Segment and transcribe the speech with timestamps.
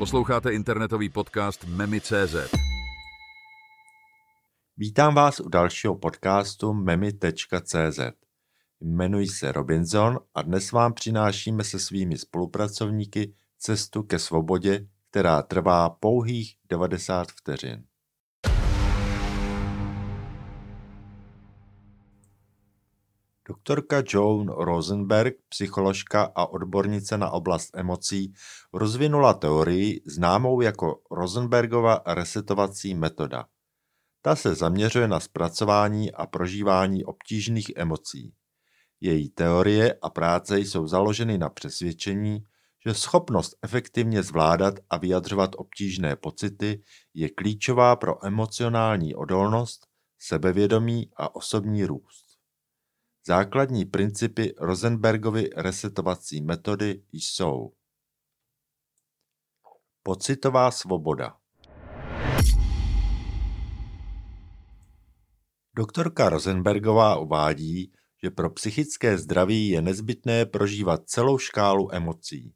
[0.00, 2.34] Posloucháte internetový podcast Memi.cz.
[4.76, 8.00] Vítám vás u dalšího podcastu memi.cz.
[8.80, 15.90] Jmenuji se Robinson a dnes vám přinášíme se svými spolupracovníky cestu ke svobodě, která trvá
[15.90, 17.84] pouhých 90 vteřin.
[23.50, 28.32] Doktorka Joan Rosenberg, psycholožka a odbornice na oblast emocí,
[28.72, 33.46] rozvinula teorii známou jako Rosenbergova resetovací metoda.
[34.22, 38.34] Ta se zaměřuje na zpracování a prožívání obtížných emocí.
[39.00, 42.44] Její teorie a práce jsou založeny na přesvědčení,
[42.86, 46.82] že schopnost efektivně zvládat a vyjadřovat obtížné pocity
[47.14, 49.86] je klíčová pro emocionální odolnost,
[50.18, 52.29] sebevědomí a osobní růst.
[53.26, 57.72] Základní principy Rosenbergovy resetovací metody jsou
[60.02, 61.36] Pocitová svoboda
[65.76, 72.54] Doktorka Rosenbergová uvádí, že pro psychické zdraví je nezbytné prožívat celou škálu emocí.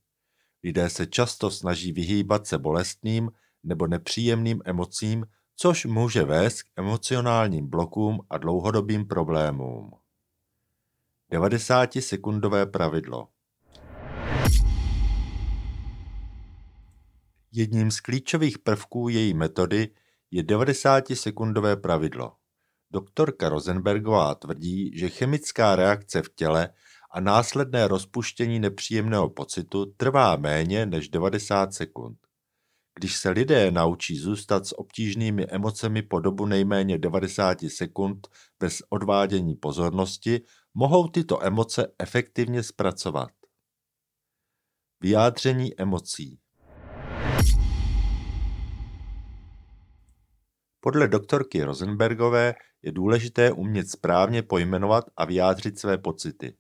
[0.64, 3.30] Lidé se často snaží vyhýbat se bolestným
[3.62, 10.03] nebo nepříjemným emocím, což může vést k emocionálním blokům a dlouhodobým problémům.
[11.34, 13.28] 90-sekundové pravidlo
[17.52, 19.88] Jedním z klíčových prvků její metody
[20.30, 22.32] je 90-sekundové pravidlo.
[22.90, 26.70] Doktorka Rosenbergová tvrdí, že chemická reakce v těle
[27.10, 32.18] a následné rozpuštění nepříjemného pocitu trvá méně než 90 sekund.
[32.98, 38.28] Když se lidé naučí zůstat s obtížnými emocemi po dobu nejméně 90 sekund
[38.60, 40.40] bez odvádění pozornosti,
[40.74, 43.30] mohou tyto emoce efektivně zpracovat.
[45.00, 46.38] Vyjádření emocí
[50.80, 56.56] Podle doktorky Rosenbergové je důležité umět správně pojmenovat a vyjádřit své pocity.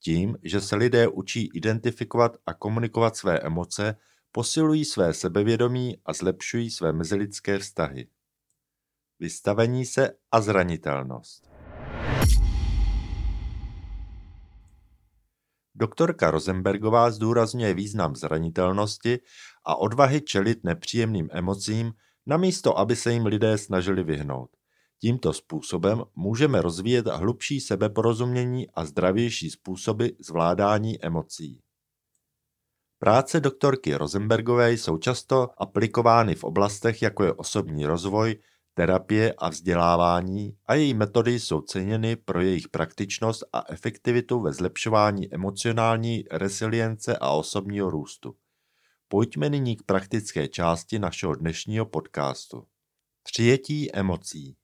[0.00, 3.96] Tím, že se lidé učí identifikovat a komunikovat své emoce,
[4.32, 8.08] posilují své sebevědomí a zlepšují své mezilidské vztahy.
[9.20, 11.48] Vystavení se a zranitelnost.
[15.74, 19.18] Doktorka Rosenbergová zdůrazňuje význam zranitelnosti
[19.64, 21.92] a odvahy čelit nepříjemným emocím,
[22.26, 24.50] namísto aby se jim lidé snažili vyhnout.
[25.00, 31.60] Tímto způsobem můžeme rozvíjet hlubší sebeporozumění a zdravější způsoby zvládání emocí.
[33.00, 38.36] Práce doktorky Rosenbergové jsou často aplikovány v oblastech jako je osobní rozvoj,
[38.74, 45.34] terapie a vzdělávání a její metody jsou ceněny pro jejich praktičnost a efektivitu ve zlepšování
[45.34, 48.36] emocionální resilience a osobního růstu.
[49.08, 52.66] Pojďme nyní k praktické části našeho dnešního podcastu.
[53.22, 54.56] Přijetí emocí.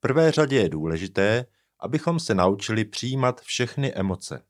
[0.00, 1.46] Prvé řadě je důležité,
[1.80, 4.42] abychom se naučili přijímat všechny emoce.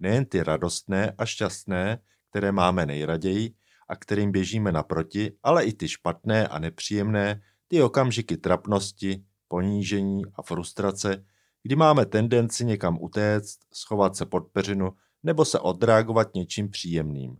[0.00, 1.98] Nejen ty radostné a šťastné,
[2.30, 3.54] které máme nejraději
[3.88, 10.42] a kterým běžíme naproti, ale i ty špatné a nepříjemné, ty okamžiky trapnosti, ponížení a
[10.42, 11.24] frustrace,
[11.62, 14.92] kdy máme tendenci někam utéct, schovat se pod peřinu
[15.22, 17.36] nebo se odreagovat něčím příjemným.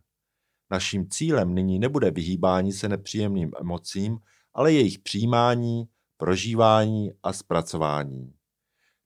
[0.70, 4.18] Naším cílem nyní nebude vyhýbání se nepříjemným emocím,
[4.54, 8.32] ale jejich přijímání, prožívání a zpracování.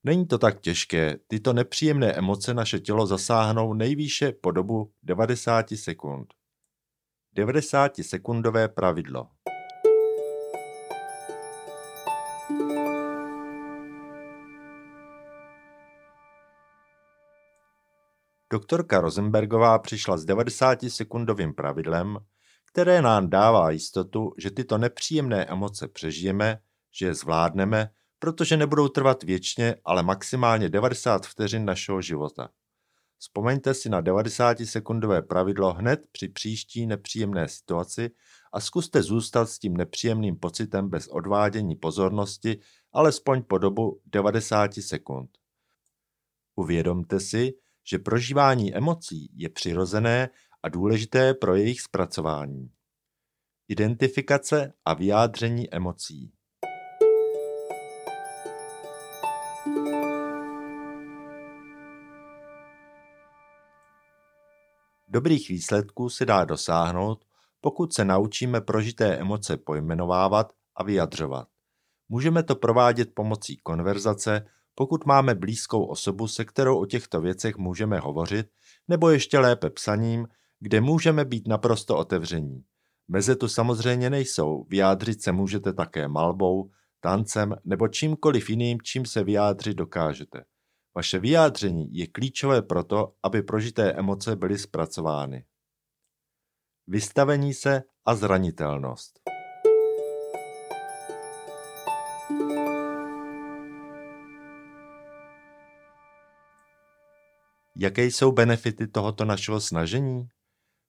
[0.03, 6.33] Není to tak těžké, tyto nepříjemné emoce naše tělo zasáhnou nejvýše po dobu 90 sekund.
[7.33, 9.27] 90 sekundové pravidlo.
[18.51, 22.17] Doktorka Rosenbergová přišla s 90-sekundovým pravidlem,
[22.71, 26.59] které nám dává jistotu, že tyto nepříjemné emoce přežijeme,
[26.91, 27.89] že je zvládneme
[28.21, 32.49] protože nebudou trvat věčně, ale maximálně 90 vteřin našeho života.
[33.17, 38.11] Vzpomeňte si na 90-sekundové pravidlo hned při příští nepříjemné situaci
[38.53, 42.59] a zkuste zůstat s tím nepříjemným pocitem bez odvádění pozornosti
[42.93, 45.29] alespoň po dobu 90 sekund.
[46.55, 47.53] Uvědomte si,
[47.89, 50.29] že prožívání emocí je přirozené
[50.63, 52.71] a důležité pro jejich zpracování.
[53.67, 56.31] Identifikace a vyjádření emocí.
[65.07, 67.25] Dobrých výsledků se dá dosáhnout,
[67.61, 71.47] pokud se naučíme prožité emoce pojmenovávat a vyjadřovat.
[72.09, 77.99] Můžeme to provádět pomocí konverzace, pokud máme blízkou osobu, se kterou o těchto věcech můžeme
[77.99, 78.47] hovořit,
[78.87, 80.27] nebo ještě lépe psaním,
[80.59, 82.63] kde můžeme být naprosto otevření.
[83.07, 86.69] Meze tu samozřejmě nejsou, vyjádřit se můžete také malbou,
[87.01, 90.43] tancem nebo čímkoliv jiným, čím se vyjádřit dokážete.
[90.95, 95.45] Vaše vyjádření je klíčové proto, aby prožité emoce byly zpracovány.
[96.87, 99.19] Vystavení se a zranitelnost.
[107.77, 110.27] Jaké jsou benefity tohoto našeho snažení?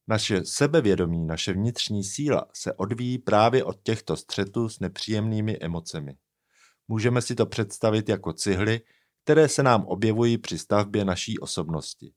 [0.08, 6.16] Naše sebevědomí, naše vnitřní síla se odvíjí právě od těchto střetů s nepříjemnými emocemi.
[6.88, 8.80] Můžeme si to představit jako cihly,
[9.24, 12.12] které se nám objevují při stavbě naší osobnosti.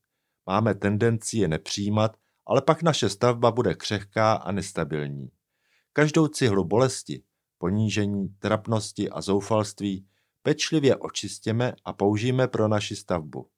[0.45, 5.31] Máme tendenci je nepřijímat, ale pak naše stavba bude křehká a nestabilní.
[5.93, 7.23] Každou cihlu bolesti,
[7.57, 10.07] ponížení, trapnosti a zoufalství
[10.41, 13.49] pečlivě očistěme a použijeme pro naši stavbu.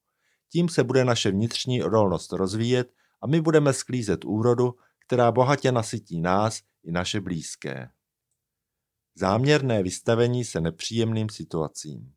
[0.51, 4.75] Tím se bude naše vnitřní odolnost rozvíjet a my budeme sklízet úrodu,
[5.07, 7.89] která bohatě nasytí nás i naše blízké.
[9.15, 12.13] Záměrné vystavení se nepříjemným situacím.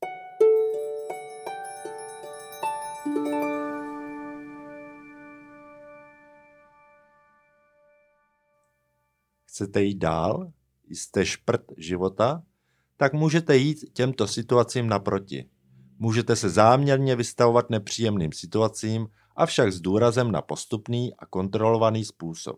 [9.45, 10.53] Chcete jít dál?
[10.89, 12.43] Jste šprt života?
[12.97, 15.51] Tak můžete jít těmto situacím naproti.
[15.99, 22.57] Můžete se záměrně vystavovat nepříjemným situacím, avšak s důrazem na postupný a kontrolovaný způsob.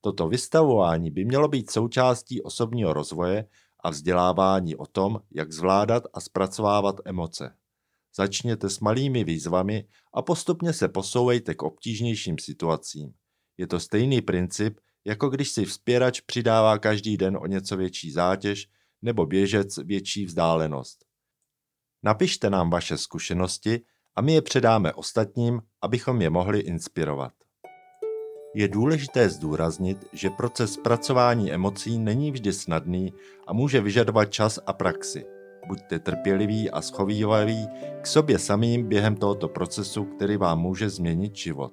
[0.00, 3.48] Toto vystavování by mělo být součástí osobního rozvoje
[3.80, 7.56] a vzdělávání o tom, jak zvládat a zpracovávat emoce.
[8.16, 13.14] Začněte s malými výzvami a postupně se posouvejte k obtížnějším situacím.
[13.56, 18.68] Je to stejný princip, jako když si vzpěrač přidává každý den o něco větší zátěž
[19.02, 21.04] nebo běžec větší vzdálenost.
[22.02, 23.80] Napište nám vaše zkušenosti
[24.16, 27.32] a my je předáme ostatním, abychom je mohli inspirovat.
[28.54, 33.12] Je důležité zdůraznit, že proces zpracování emocí není vždy snadný
[33.46, 35.24] a může vyžadovat čas a praxi.
[35.68, 37.68] Buďte trpěliví a schovývaví
[38.00, 41.72] k sobě samým během tohoto procesu, který vám může změnit život.